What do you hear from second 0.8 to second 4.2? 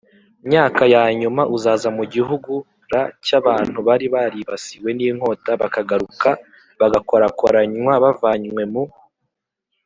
ya nyuma uzaza mu gihugu r cy abantu bari